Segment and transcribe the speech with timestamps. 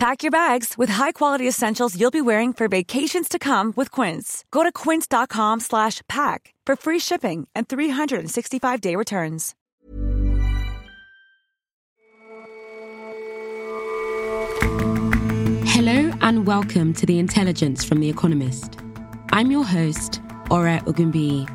[0.00, 4.46] Pack your bags with high-quality essentials you'll be wearing for vacations to come with Quince.
[4.50, 9.54] Go to quince.com slash pack for free shipping and 365-day returns.
[15.68, 18.78] Hello and welcome to The Intelligence from The Economist.
[19.32, 21.46] I'm your host, Ore Ogunbiyi.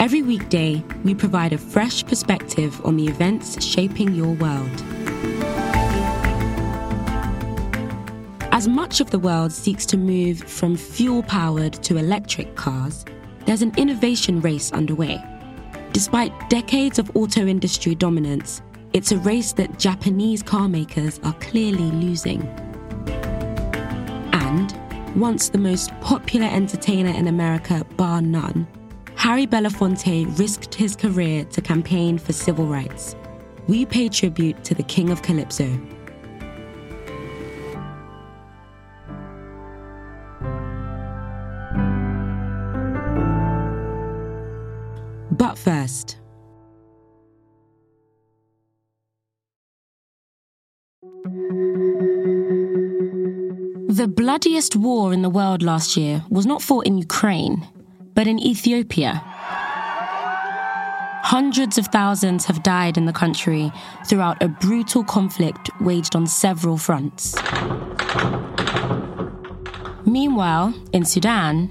[0.00, 4.84] Every weekday, we provide a fresh perspective on the events shaping your world.
[8.58, 13.04] As much of the world seeks to move from fuel powered to electric cars,
[13.46, 15.22] there's an innovation race underway.
[15.92, 18.60] Despite decades of auto industry dominance,
[18.92, 22.42] it's a race that Japanese car makers are clearly losing.
[24.32, 24.76] And,
[25.14, 28.66] once the most popular entertainer in America, bar none,
[29.14, 33.14] Harry Belafonte risked his career to campaign for civil rights.
[33.68, 35.80] We pay tribute to the King of Calypso.
[45.68, 46.16] First,
[53.94, 57.68] the bloodiest war in the world last year was not fought in Ukraine,
[58.14, 59.22] but in Ethiopia.
[61.36, 63.70] Hundreds of thousands have died in the country
[64.06, 67.34] throughout a brutal conflict waged on several fronts.
[70.06, 71.70] Meanwhile, in Sudan,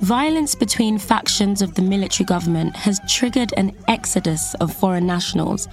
[0.00, 5.68] violence between factions of the military government has triggered an exodus of foreign nationals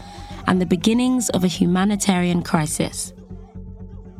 [0.47, 3.13] and the beginnings of a humanitarian crisis.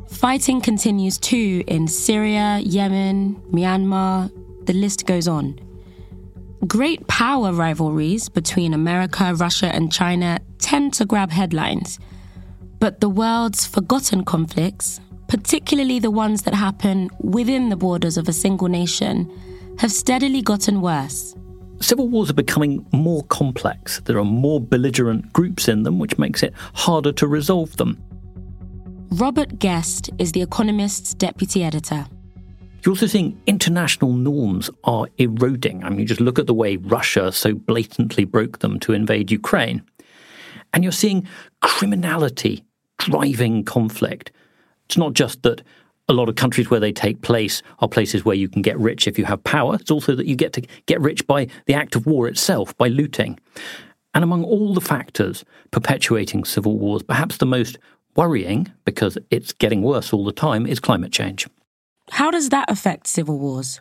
[0.08, 4.30] Fighting continues too in Syria, Yemen, Myanmar,
[4.66, 5.58] the list goes on.
[6.66, 11.98] Great power rivalries between America, Russia, and China tend to grab headlines.
[12.78, 18.32] But the world's forgotten conflicts, particularly the ones that happen within the borders of a
[18.32, 19.30] single nation,
[19.78, 21.34] have steadily gotten worse.
[21.80, 24.00] Civil wars are becoming more complex.
[24.04, 28.02] There are more belligerent groups in them, which makes it harder to resolve them.
[29.10, 32.06] Robert Guest is The Economist's deputy editor.
[32.82, 35.84] You're also seeing international norms are eroding.
[35.84, 39.30] I mean, you just look at the way Russia so blatantly broke them to invade
[39.30, 39.82] Ukraine.
[40.72, 41.26] And you're seeing
[41.62, 42.64] criminality
[42.98, 44.32] driving conflict.
[44.86, 45.62] It's not just that
[46.08, 49.06] a lot of countries where they take place are places where you can get rich
[49.06, 49.76] if you have power.
[49.76, 52.88] It's also that you get to get rich by the act of war itself, by
[52.88, 53.38] looting.
[54.14, 57.78] And among all the factors perpetuating civil wars, perhaps the most
[58.16, 61.48] worrying, because it's getting worse all the time, is climate change.
[62.10, 63.80] How does that affect civil wars?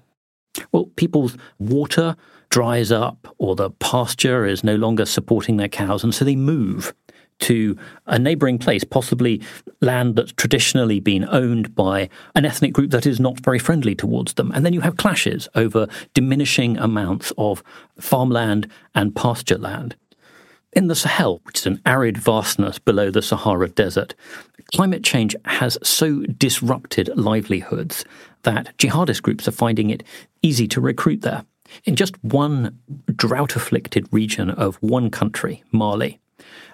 [0.72, 2.16] Well, people's water
[2.50, 6.94] dries up or the pasture is no longer supporting their cows, and so they move
[7.44, 9.42] to a neighbouring place, possibly
[9.82, 14.34] land that's traditionally been owned by an ethnic group that is not very friendly towards
[14.34, 14.52] them.
[14.54, 17.64] And then you have clashes over diminishing amounts of
[18.00, 19.96] farmland and pasture land.
[20.72, 24.16] In the Sahel, which is an arid vastness below the Sahara Desert,
[24.74, 28.06] climate change has so disrupted livelihoods
[28.42, 30.04] that jihadist groups are finding it
[30.42, 31.46] easy to recruit there.
[31.86, 32.80] In just one
[33.16, 36.20] drought afflicted region of one country, Mali,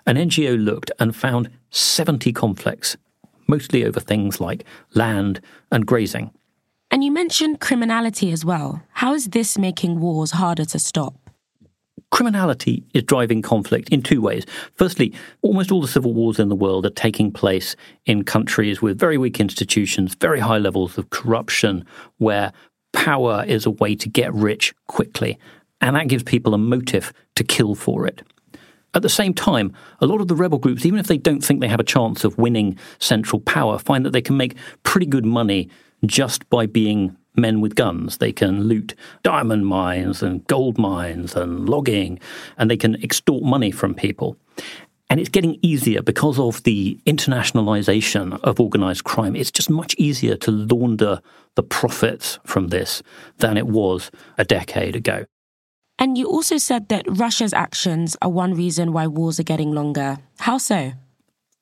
[0.06, 2.98] an NGO looked and found 70 conflicts,
[3.48, 6.32] mostly over things like land and grazing.
[6.92, 8.82] And you mentioned criminality as well.
[8.94, 11.14] How is this making wars harder to stop?
[12.12, 14.44] Criminality is driving conflict in two ways.
[14.76, 17.76] Firstly, almost all the civil wars in the world are taking place
[18.08, 21.86] in countries with very weak institutions, very high levels of corruption,
[22.18, 22.52] where
[22.94, 25.38] power is a way to get rich quickly.
[25.82, 28.24] And that gives people a motive to kill for it.
[28.94, 31.62] At the same time, a lot of the rebel groups, even if they don't think
[31.62, 35.26] they have a chance of winning central power, find that they can make pretty good
[35.26, 35.70] money
[36.06, 38.18] just by being men with guns.
[38.18, 42.20] They can loot diamond mines and gold mines and logging,
[42.58, 44.38] and they can extort money from people.
[45.12, 49.36] And it's getting easier because of the internationalization of organized crime.
[49.36, 51.22] It's just much easier to launder
[51.56, 53.02] the profits from this
[53.38, 55.26] than it was a decade ago.
[56.00, 60.18] And you also said that Russia's actions are one reason why wars are getting longer.
[60.40, 60.94] How so?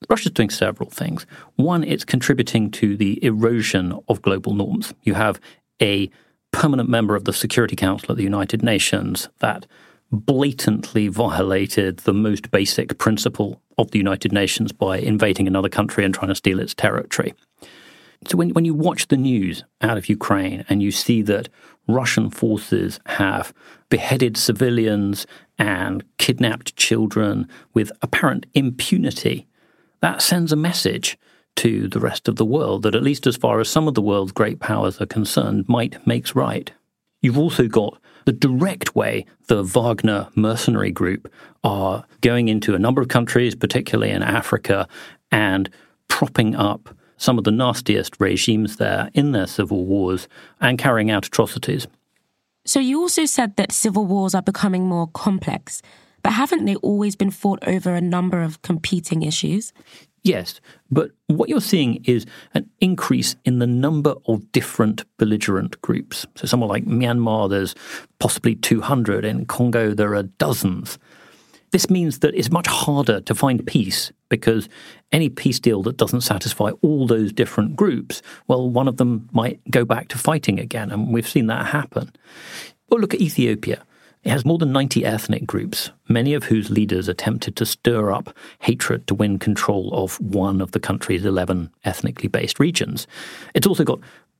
[0.10, 1.26] Russia's doing several things.
[1.56, 4.94] One, it's contributing to the erosion of global norms.
[5.02, 5.40] You have
[5.82, 6.12] a
[6.52, 9.66] permanent member of the Security Council at the United Nations that
[10.12, 16.14] blatantly violated the most basic principle of the United Nations by invading another country and
[16.14, 17.34] trying to steal its territory.
[18.28, 21.50] So when, when you watch the news out of Ukraine and you see that
[21.88, 23.54] Russian forces have
[23.90, 25.26] beheaded civilians
[25.58, 29.48] and kidnapped children with apparent impunity,
[30.02, 31.18] that sends a message
[31.56, 34.02] to the rest of the world that, at least as far as some of the
[34.02, 36.72] world's great powers are concerned, might makes right.
[37.22, 41.32] You've also got the direct way the Wagner mercenary group
[41.64, 44.88] are going into a number of countries, particularly in Africa,
[45.32, 45.70] and
[46.08, 50.28] propping up some of the nastiest regimes there in their civil wars
[50.62, 51.88] and carrying out atrocities.
[52.66, 55.82] So, you also said that civil wars are becoming more complex,
[56.22, 59.72] but haven't they always been fought over a number of competing issues?
[60.24, 60.60] Yes,
[60.92, 66.26] but what you're seeing is an increase in the number of different belligerent groups.
[66.36, 67.74] So, somewhere like Myanmar, there's
[68.20, 69.24] possibly 200.
[69.24, 71.00] In Congo, there are dozens.
[71.72, 74.70] This means that it's much harder to find peace because
[75.12, 79.60] any peace deal that doesn't satisfy all those different groups, well, one of them might
[79.72, 80.92] go back to fighting again.
[80.92, 82.12] And we've seen that happen.
[82.90, 83.84] Well, look at Ethiopia.
[84.24, 88.36] It has more than 90 ethnic groups, many of whose leaders attempted to stir up
[88.60, 93.08] hatred to win control of one of the country's 11 ethnically based regions.
[93.54, 94.00] It's also got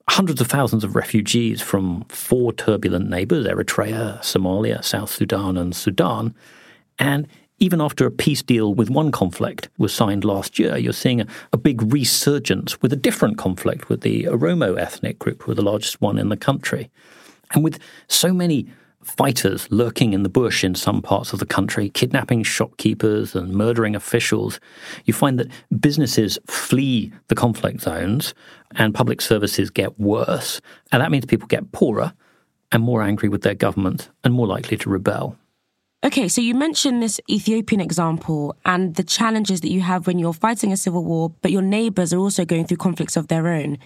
[0.10, 6.34] hundreds of thousands of refugees from four turbulent neighbors Eritrea, Somalia, South Sudan, and Sudan.
[7.00, 7.28] And
[7.60, 11.28] even after a peace deal with one conflict was signed last year, you're seeing a,
[11.54, 15.62] a, big resurgence with a different conflict with the Oromo ethnic group, who are the
[15.62, 16.90] largest one in the country.
[17.54, 18.68] And with so many
[19.04, 23.96] fighters lurking in the bush in some parts of the country, kidnapping shopkeepers and murdering
[23.96, 24.60] officials,
[25.06, 28.34] you find that businesses flee the conflict zones
[28.76, 30.62] and public services get worse.
[30.92, 32.14] And that means people get poorer
[32.72, 35.38] and more angry with their government and more likely to rebel.
[36.04, 40.32] Okay, so you mentioned this Ethiopian example and the challenges that you have when you're
[40.32, 43.80] fighting a civil war, but your neighbors are also going through conflicts of their own.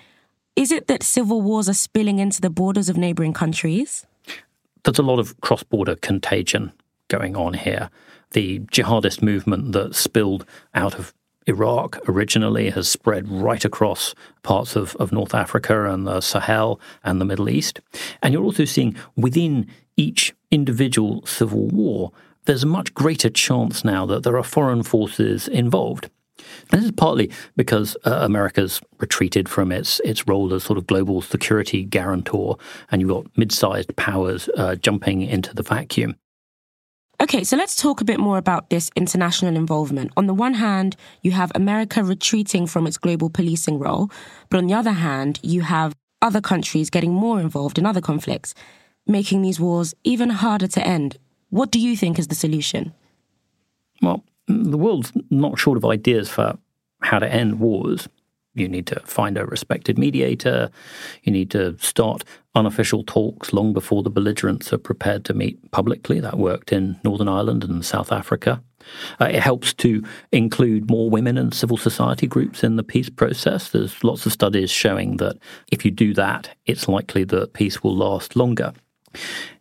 [0.57, 4.05] Is it that civil wars are spilling into the borders of neighboring countries?
[4.83, 6.73] There's a lot of cross border contagion
[7.07, 7.89] going on here.
[8.31, 11.13] The jihadist movement that spilled out of
[11.47, 14.13] Iraq originally has spread right across
[14.43, 17.79] parts of, of North Africa and the Sahel and the Middle East.
[18.21, 22.11] And you're also seeing within each individual civil war,
[22.45, 26.09] there's a much greater chance now that there are foreign forces involved.
[26.71, 31.21] This is partly because uh, America's retreated from its its role as sort of global
[31.21, 32.57] security guarantor,
[32.89, 36.15] and you've got mid-sized powers uh, jumping into the vacuum.
[37.21, 40.11] Okay, so let's talk a bit more about this international involvement.
[40.17, 44.09] On the one hand, you have America retreating from its global policing role,
[44.49, 48.55] but on the other hand, you have other countries getting more involved in other conflicts,
[49.07, 51.17] making these wars even harder to end.
[51.49, 52.93] What do you think is the solution?
[54.01, 56.57] Well, the world's not short of ideas for
[57.01, 58.07] how to end wars.
[58.53, 60.69] You need to find a respected mediator.
[61.23, 66.19] You need to start unofficial talks long before the belligerents are prepared to meet publicly.
[66.19, 68.61] That worked in Northern Ireland and South Africa.
[69.21, 73.69] Uh, it helps to include more women and civil society groups in the peace process.
[73.69, 75.37] There's lots of studies showing that
[75.71, 78.73] if you do that, it's likely that peace will last longer.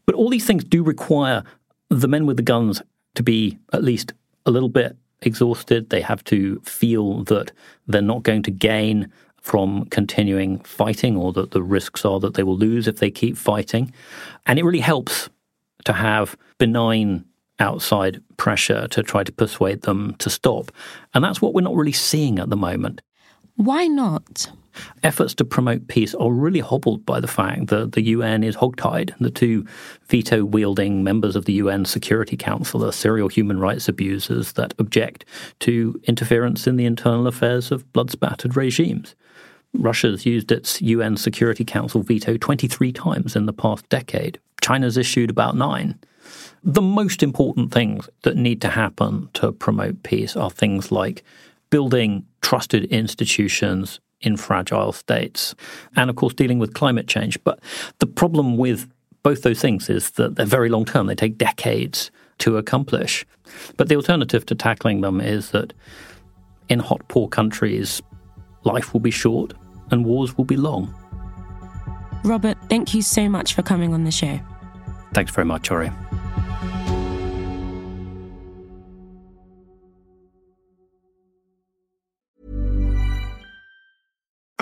[0.07, 1.45] But all these things do require
[1.89, 2.83] the men with the guns
[3.15, 4.13] to be at least
[4.47, 5.91] a little bit exhausted.
[5.91, 7.53] They have to feel that
[7.87, 12.43] they're not going to gain from continuing fighting or that the risks are that they
[12.43, 13.93] will lose if they keep fighting.
[14.47, 15.31] And it really helps
[15.85, 17.25] to have benign
[17.59, 20.73] outside pressure to try to persuade them to stop.
[21.15, 23.03] And that's what we're not really seeing at the moment.
[23.61, 24.51] Why not?
[25.03, 29.13] efforts to promote peace are really hobbled by the fact that the UN is hogtied.
[29.19, 29.67] The two
[30.07, 35.27] veto wielding members of the UN Security Council are serial human rights abusers that object
[35.59, 39.15] to interference in the internal affairs of blood spattered regimes.
[39.75, 44.39] Russia's used its UN Security Council veto 23 times in the past decade.
[44.63, 45.99] China's issued about nine.
[46.65, 51.23] The most important things that need to happen to promote peace are things like
[51.71, 55.55] building trusted institutions in fragile states,
[55.97, 57.43] and of course, dealing with climate change.
[57.43, 57.61] But
[57.99, 58.91] the problem with
[59.23, 63.25] both those things is that they're very long term, they take decades to accomplish.
[63.77, 65.73] But the alternative to tackling them is that
[66.69, 68.03] in hot, poor countries,
[68.65, 69.55] life will be short
[69.91, 70.95] and wars will be long.
[72.25, 74.41] Robert, thank you so much for coming on the show.
[75.15, 75.93] Thanks very much, Ore.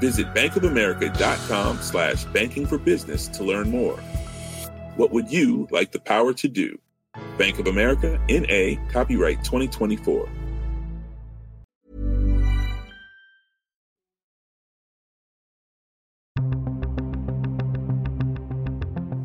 [0.00, 3.98] Visit bankofamerica.com slash banking for business to learn more.
[4.96, 6.78] What would you like the power to do?
[7.36, 10.28] Bank of America, N.A., copyright 2024.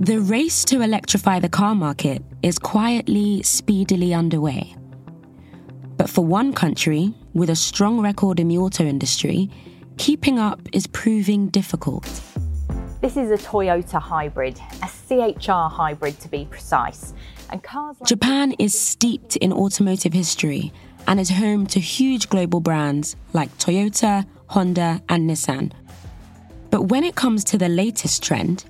[0.03, 4.75] The race to electrify the car market is quietly, speedily underway.
[5.95, 9.49] But for one country with a strong record in the auto industry,
[9.97, 12.21] keeping up is proving difficult.
[13.01, 17.13] This is a Toyota hybrid, a CHR hybrid to be precise.
[17.51, 20.71] And cars like Japan is steeped in automotive history
[21.07, 25.73] and is home to huge global brands like Toyota, Honda, and Nissan.
[26.69, 28.65] But when it comes to the latest trend,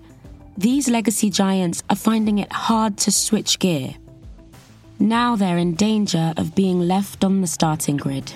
[0.57, 3.95] these legacy giants are finding it hard to switch gear.
[4.99, 8.33] Now they're in danger of being left on the starting grid.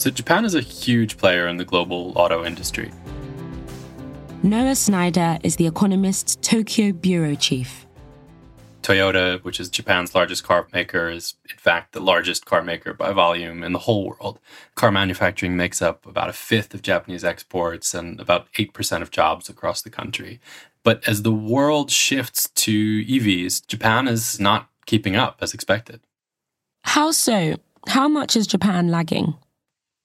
[0.00, 2.90] So, Japan is a huge player in the global auto industry.
[4.42, 7.86] Noah Sneider is The Economist's Tokyo bureau chief.
[8.82, 13.12] Toyota, which is Japan's largest car maker, is in fact the largest car maker by
[13.12, 14.38] volume in the whole world.
[14.74, 19.50] Car manufacturing makes up about a fifth of Japanese exports and about 8% of jobs
[19.50, 20.40] across the country.
[20.82, 26.00] But as the world shifts to EVs, Japan is not keeping up as expected.
[26.84, 27.56] How so?
[27.88, 29.34] How much is Japan lagging?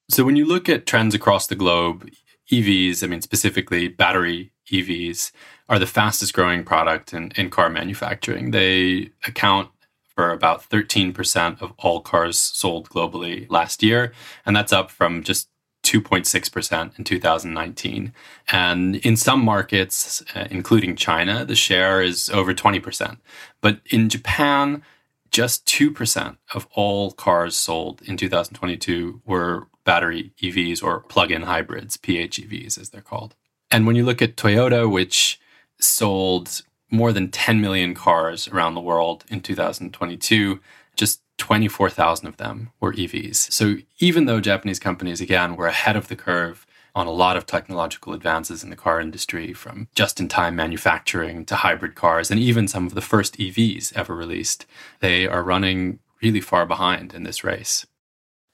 [0.09, 2.09] So when you look at trends across the globe,
[2.51, 5.31] EVs, I mean specifically battery EVs,
[5.67, 8.51] are the fastest growing product in, in car manufacturing.
[8.51, 9.69] They account
[10.15, 14.13] for about 13% of all cars sold globally last year,
[14.45, 15.49] and that's up from just
[15.83, 18.13] 2.6% in 2019.
[18.51, 23.17] And in some markets, uh, including China, the share is over 20%.
[23.61, 24.83] But in Japan,
[25.31, 31.97] just 2% of all cars sold in 2022 were battery EVs or plug in hybrids,
[31.97, 33.35] PHEVs as they're called.
[33.71, 35.39] And when you look at Toyota, which
[35.79, 36.61] sold
[36.91, 40.59] more than 10 million cars around the world in 2022,
[40.95, 43.51] just 24,000 of them were EVs.
[43.51, 47.45] So even though Japanese companies, again, were ahead of the curve on a lot of
[47.45, 52.39] technological advances in the car industry, from just in time manufacturing to hybrid cars, and
[52.39, 54.65] even some of the first EVs ever released,
[55.01, 57.85] they are running really far behind in this race.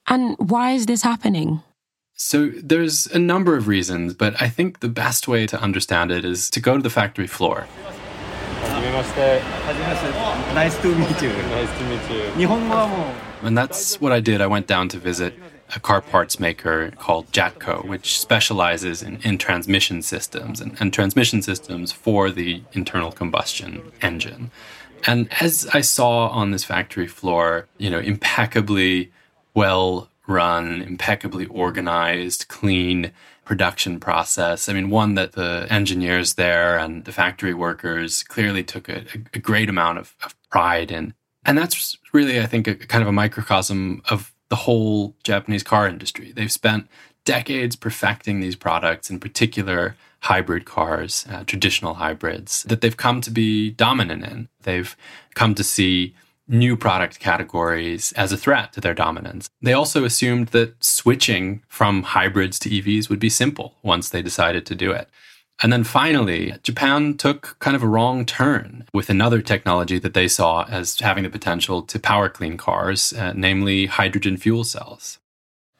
[0.08, 1.62] And why is this happening?
[2.13, 6.24] So there's a number of reasons, but I think the best way to understand it
[6.24, 7.67] is to go to the factory floor.
[10.53, 11.29] Nice to meet you.
[11.50, 12.31] Nice to meet you.
[13.41, 14.41] And that's what I did.
[14.41, 15.34] I went down to visit
[15.75, 21.41] a car parts maker called Jatco, which specializes in, in transmission systems and, and transmission
[21.41, 24.51] systems for the internal combustion engine.
[25.08, 29.12] And as I saw on this factory floor, you know, impeccably
[29.53, 33.12] well run, impeccably organized, clean
[33.43, 34.70] production process.
[34.70, 39.03] I mean, one that the engineers there and the factory workers clearly took a,
[39.34, 41.13] a great amount of, of pride in.
[41.43, 45.88] And that's really, I think, a, kind of a microcosm of the whole Japanese car
[45.88, 46.31] industry.
[46.31, 46.88] They've spent
[47.25, 53.31] decades perfecting these products, in particular hybrid cars, uh, traditional hybrids, that they've come to
[53.31, 54.50] be dominant in.
[54.63, 54.96] They've
[55.34, 56.15] come to see
[56.51, 59.50] new product categories as a threat to their dominance.
[59.62, 64.65] They also assumed that switching from hybrids to EVs would be simple once they decided
[64.67, 65.10] to do it.
[65.63, 70.27] And then finally, Japan took kind of a wrong turn with another technology that they
[70.27, 75.20] saw as having the potential to power clean cars, uh, namely hydrogen fuel cells.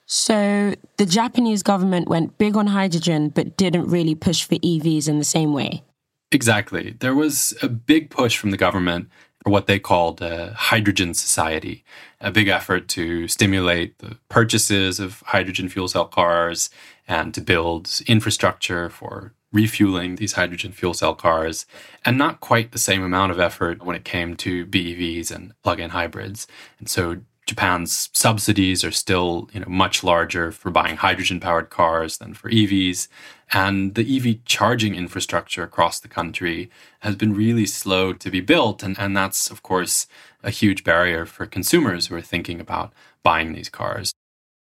[0.06, 5.18] So the Japanese government went big on hydrogen but didn't really push for EVs in
[5.18, 5.84] the same way.
[6.32, 6.96] Exactly.
[7.00, 9.10] There was a big push from the government
[9.44, 11.84] what they called a hydrogen society,
[12.20, 16.70] a big effort to stimulate the purchases of hydrogen fuel cell cars
[17.08, 21.66] and to build infrastructure for refueling these hydrogen fuel cell cars,
[22.06, 25.90] and not quite the same amount of effort when it came to BEVs and plug-in
[25.90, 26.48] hybrids.
[26.80, 27.18] And so
[27.48, 33.08] Japan's subsidies are still, you know, much larger for buying hydrogen-powered cars than for EVs,
[33.52, 36.70] and the EV charging infrastructure across the country
[37.00, 40.08] has been really slow to be built, and, and that's of course
[40.44, 42.94] a huge barrier for consumers who are thinking about
[43.24, 44.14] buying these cars.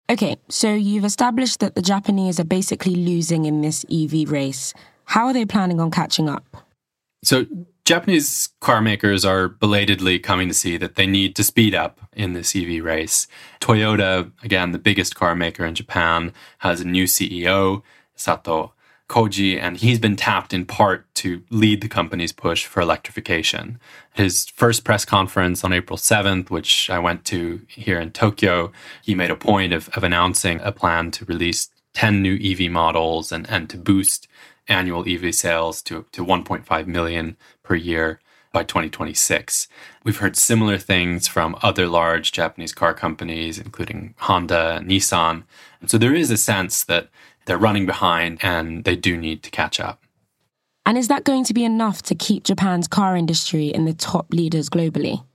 [0.10, 4.74] Okay, so you've established that the Japanese are basically losing in this EV race.
[5.06, 6.58] How are they planning on catching up?
[7.24, 7.46] So
[7.86, 12.34] Japanese car makers are belatedly coming to see that they need to speed up in
[12.34, 13.28] this EV race.
[13.62, 17.84] Toyota, again, the biggest car maker in Japan, has a new CEO,
[18.16, 18.74] Sato
[19.08, 23.80] Koji, and he's been tapped in part to lead the company's push for electrification.
[24.14, 28.72] His first press conference on April 7th, which I went to here in Tokyo,
[29.04, 33.32] he made a point of, of announcing a plan to release 10 new EV models
[33.32, 34.28] and, and to boost
[34.68, 38.20] annual EV sales to, to 1.5 million per year
[38.54, 39.68] by 2026.
[40.06, 45.44] We've heard similar things from other large Japanese car companies, including Honda Nissan.
[45.82, 47.10] And so there is a sense that
[47.46, 50.04] they're running behind and they do need to catch up.
[50.86, 54.32] And is that going to be enough to keep Japan's car industry in the top
[54.32, 55.26] leaders globally?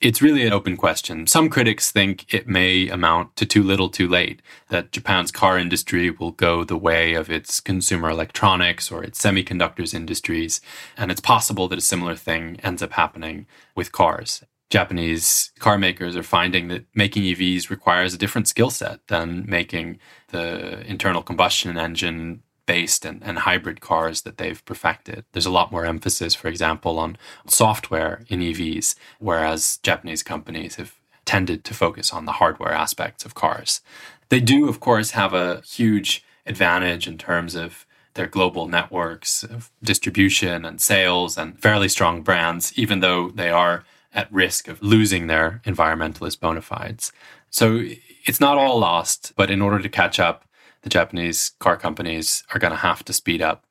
[0.00, 1.26] It's really an open question.
[1.26, 6.08] Some critics think it may amount to too little too late, that Japan's car industry
[6.08, 10.60] will go the way of its consumer electronics or its semiconductors industries,
[10.96, 14.44] and it's possible that a similar thing ends up happening with cars.
[14.70, 19.98] Japanese car makers are finding that making EVs requires a different skill set than making
[20.28, 25.24] the internal combustion engine based and, and hybrid cars that they've perfected.
[25.32, 30.94] There's a lot more emphasis, for example, on software in EVs, whereas Japanese companies have
[31.24, 33.80] tended to focus on the hardware aspects of cars.
[34.28, 39.70] They do, of course, have a huge advantage in terms of their global networks of
[39.82, 45.26] distribution and sales and fairly strong brands, even though they are at risk of losing
[45.26, 47.12] their environmentalist bona fides.
[47.48, 47.82] So
[48.26, 50.44] it's not all lost, but in order to catch up,
[50.82, 53.64] the Japanese car companies are going to have to speed up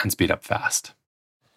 [0.00, 0.92] and speed up fast.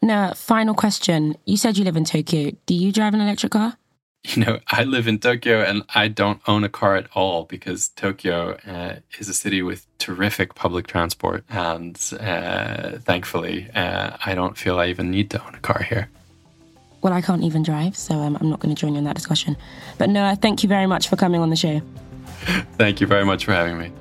[0.02, 1.36] Now, final question.
[1.46, 2.52] You said you live in Tokyo.
[2.66, 3.78] Do you drive an electric car?
[4.24, 7.90] You know, I live in Tokyo and I don't own a car at all because
[7.90, 11.44] Tokyo uh, is a city with terrific public transport.
[11.50, 16.10] And uh, thankfully, uh, I don't feel I even need to own a car here.
[17.02, 19.16] Well, I can't even drive, so um, I'm not going to join you in that
[19.16, 19.58] discussion.
[19.98, 21.82] But no, thank you very much for coming on the show.
[22.78, 23.92] thank you very much for having me.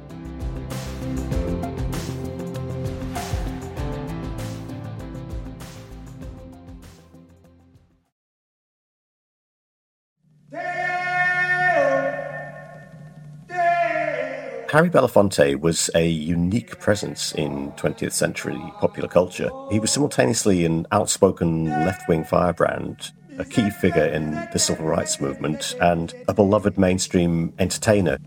[14.70, 19.50] Harry Belafonte was a unique presence in 20th century popular culture.
[19.68, 25.20] He was simultaneously an outspoken left wing firebrand, a key figure in the civil rights
[25.20, 28.18] movement, and a beloved mainstream entertainer.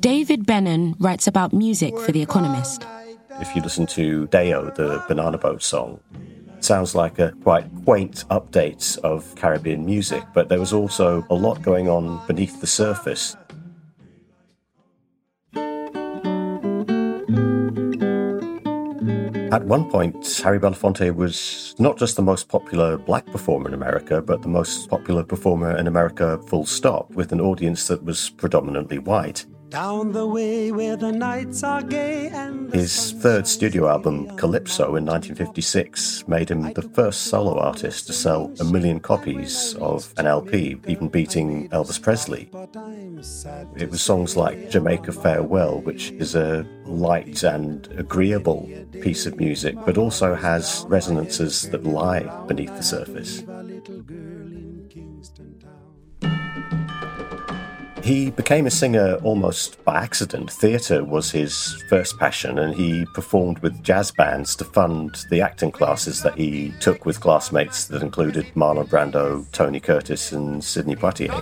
[0.00, 2.86] David Bennun writes about music for The Economist.
[3.40, 6.00] If you listen to Day-O, the Banana Boat song,
[6.64, 11.62] sounds like a quite quaint update of Caribbean music, but there was also a lot
[11.62, 13.36] going on beneath the surface.
[19.52, 24.20] At one point, Harry Belafonte was not just the most popular black performer in America,
[24.20, 28.98] but the most popular performer in America, full stop, with an audience that was predominantly
[28.98, 29.46] white.
[29.74, 35.04] Down the way where the nights are gay and His third studio album, Calypso, in
[35.04, 40.76] 1956, made him the first solo artist to sell a million copies of an LP,
[40.86, 42.48] even beating Elvis Presley.
[43.74, 48.70] It was songs like Jamaica Farewell, which is a light and agreeable
[49.02, 53.42] piece of music, but also has resonances that lie beneath the surface.
[58.04, 60.50] He became a singer almost by accident.
[60.50, 65.72] Theatre was his first passion, and he performed with jazz bands to fund the acting
[65.72, 71.32] classes that he took with classmates that included Marlon Brando, Tony Curtis, and Sidney Poitier.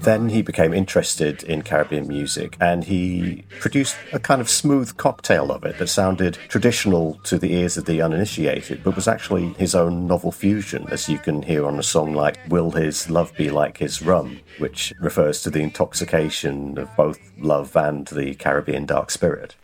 [0.00, 5.52] Then he became interested in Caribbean music and he produced a kind of smooth cocktail
[5.52, 9.74] of it that sounded traditional to the ears of the uninitiated, but was actually his
[9.74, 13.50] own novel fusion, as you can hear on a song like Will His Love Be
[13.50, 19.10] Like His Rum, which refers to the intoxication of both love and the Caribbean dark
[19.10, 19.56] spirit.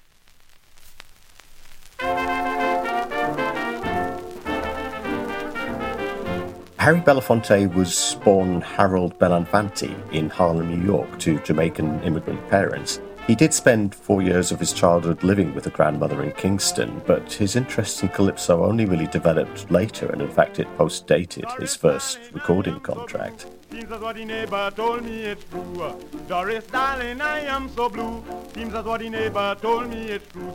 [6.78, 13.00] Harry Belafonte was born Harold Bellanfanti in Harlem, New York, to Jamaican immigrant parents.
[13.28, 17.30] He did spend four years of his childhood living with a grandmother in Kingston, but
[17.30, 21.76] his interest in calypso only really developed later, and in fact, it post dated his
[21.76, 23.44] first recording contract.
[23.70, 25.94] Seems as what the neighbor told me it's true.
[26.26, 28.24] Doris, darling, I am so blue.
[28.54, 30.54] Seems as what the neighbor told me it's true.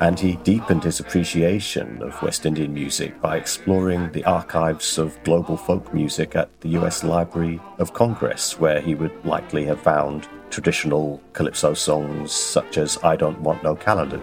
[0.00, 5.56] And he deepened his appreciation of West Indian music by exploring the archives of global
[5.56, 11.22] folk music at the US Library of Congress, where he would likely have found traditional
[11.32, 14.20] calypso songs such as I Don't Want No Callaloo.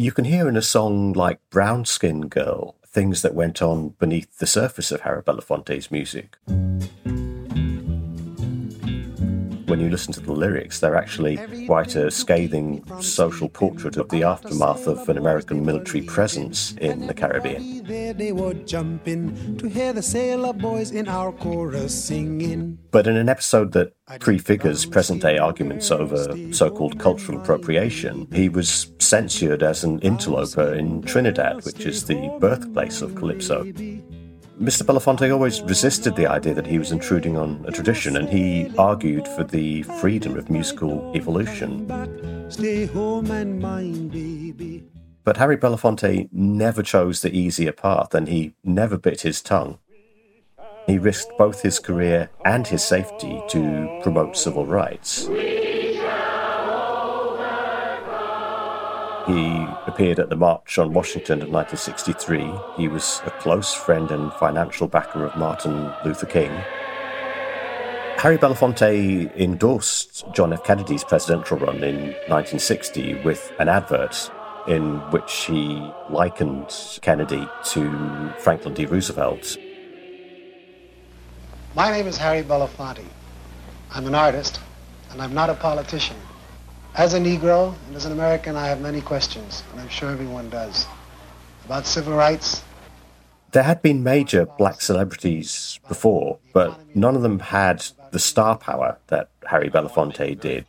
[0.00, 4.38] You can hear in a song like Brown Skin Girl things that went on beneath
[4.38, 6.36] the surface of Harry Belafonte's music.
[9.66, 14.22] When you listen to the lyrics, they're actually quite a scathing social portrait of the
[14.22, 17.84] aftermath of an American military presence in the Caribbean.
[22.90, 28.48] But in an episode that prefigures present day arguments over so called cultural appropriation, he
[28.48, 33.64] was censured as an interloper in Trinidad, which is the birthplace of Calypso.
[34.60, 34.82] Mr.
[34.82, 39.26] Belafonte always resisted the idea that he was intruding on a tradition, and he argued
[39.28, 41.86] for the freedom of musical evolution.
[45.24, 49.78] But Harry Belafonte never chose the easier path, and he never bit his tongue.
[50.86, 55.28] He risked both his career and his safety to promote civil rights.
[59.28, 62.52] He appeared at the March on Washington in 1963.
[62.76, 66.50] He was a close friend and financial backer of Martin Luther King.
[68.16, 70.64] Harry Belafonte endorsed John F.
[70.64, 74.32] Kennedy's presidential run in 1960 with an advert
[74.66, 78.86] in which he likened Kennedy to Franklin D.
[78.86, 79.56] Roosevelt
[81.78, 83.04] my name is Harry Belafonte.
[83.92, 84.58] I'm an artist,
[85.12, 86.16] and I'm not a politician.
[86.98, 90.50] As a Negro and as an American, I have many questions, and I'm sure everyone
[90.50, 90.84] does,
[91.64, 92.64] about civil rights.
[93.52, 98.98] There had been major black celebrities before, but none of them had the star power
[99.06, 100.66] that Harry Belafonte did.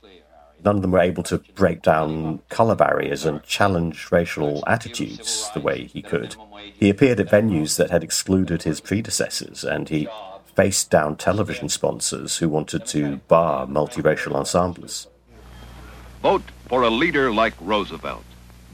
[0.63, 5.61] None of them were able to break down colour barriers and challenge racial attitudes the
[5.61, 6.35] way he could.
[6.75, 10.07] He appeared at venues that had excluded his predecessors, and he
[10.53, 15.07] faced down television sponsors who wanted to bar multiracial ensembles.
[16.21, 18.25] Vote for a leader like Roosevelt.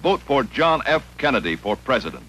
[0.01, 1.03] Vote for John F.
[1.17, 2.25] Kennedy for president.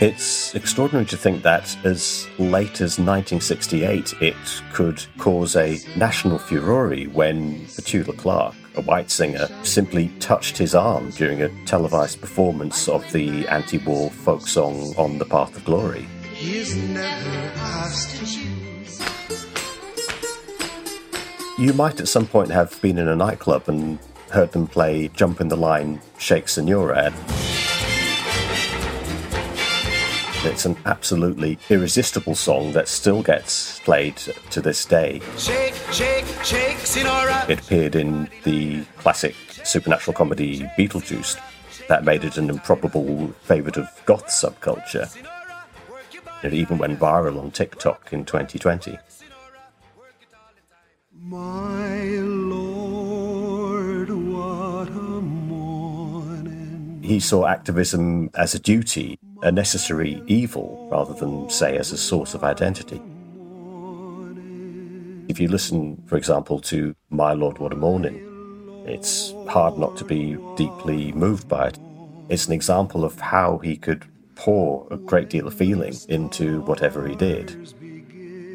[0.00, 4.36] It's extraordinary to think that as late as 1968, it
[4.72, 11.10] could cause a national furore when Petula Clark a white singer, simply touched his arm
[11.10, 16.06] during a televised performance of the anti war folk song On the Path of Glory.
[21.56, 24.00] You might at some point have been in a nightclub and
[24.32, 27.12] heard them play Jump in the Line, Shake Senora.
[30.42, 34.16] It's an absolutely irresistible song that still gets played
[34.50, 35.20] to this day.
[35.38, 37.46] Shake, shake, shake, Senora.
[37.48, 41.38] It appeared in the classic supernatural comedy Beetlejuice.
[41.86, 45.08] That made it an improbable favourite of goth subculture.
[46.42, 48.98] It even went viral on TikTok in 2020.
[51.22, 57.00] My Lord, what a morning.
[57.04, 62.34] He saw activism as a duty a necessary evil rather than, say, as a source
[62.34, 63.00] of identity.
[65.28, 70.04] If you listen, for example, to My Lord What a Morning, it's hard not to
[70.04, 71.78] be deeply moved by it.
[72.28, 77.06] It's an example of how he could pour a great deal of feeling into whatever
[77.06, 77.72] he did.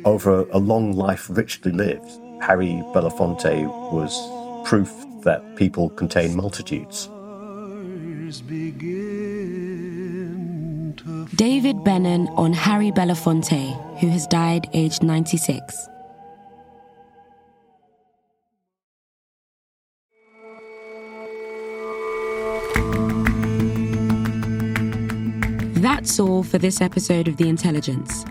[0.03, 4.17] Over a long life richly lived, Harry Belafonte was
[4.67, 4.91] proof
[5.23, 7.07] that people contain multitudes.
[11.35, 15.87] David Bennun on Harry Belafonte, who has died aged 96.
[25.81, 28.25] That's all for this episode of The Intelligence.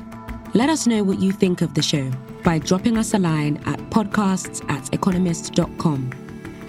[0.55, 2.11] Let us know what you think of the show
[2.49, 6.11] by dropping us a line at podcasts at economist.com.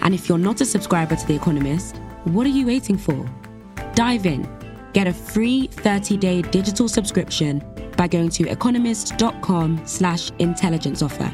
[0.02, 3.26] And if you're not a subscriber to The Economist, what are you waiting for?
[3.94, 4.46] Dive in
[4.92, 7.62] Get a free 30-day digital subscription
[7.96, 11.32] by going to economist.com slash intelligence offer.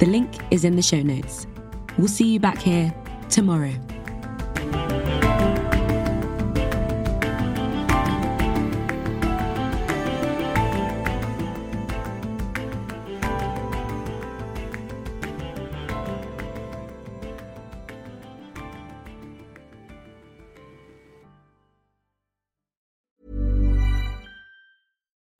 [0.00, 1.46] The link is in the show notes.
[1.98, 2.94] We'll see you back here
[3.28, 3.74] tomorrow.